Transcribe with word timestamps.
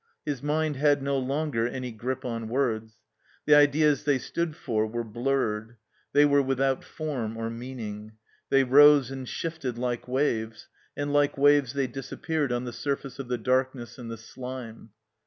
His 0.25 0.41
mind 0.41 0.77
had 0.77 1.03
no 1.03 1.15
longer 1.19 1.67
any 1.67 1.91
grip 1.91 2.25
on 2.25 2.49
words. 2.49 2.97
The 3.45 3.53
ideas 3.53 4.03
they 4.03 4.17
stood 4.17 4.55
for 4.55 4.87
were 4.87 5.03
blurred; 5.03 5.77
they 6.11 6.25
were 6.25 6.41
without 6.41 6.83
form 6.83 7.37
or 7.37 7.51
meaning; 7.51 8.13
they 8.49 8.63
rose 8.63 9.11
and 9.11 9.29
shifted 9.29 9.77
like 9.77 10.07
waves, 10.07 10.69
and 10.97 11.13
like 11.13 11.37
waves 11.37 11.73
they 11.73 11.85
disappeared 11.85 12.51
on 12.51 12.63
the 12.63 12.73
surface 12.73 13.19
of 13.19 13.27
the 13.27 13.37
darkness 13.37 13.99
and 13.99 14.09
the 14.09 14.17
slime. 14.17 14.89